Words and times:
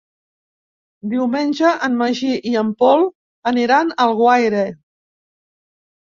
Diumenge 1.09 1.73
en 1.87 1.99
Magí 1.99 2.29
i 2.51 2.53
en 2.61 2.71
Pol 2.79 3.03
aniran 3.51 3.91
a 3.97 4.07
Alguaire. 4.07 4.63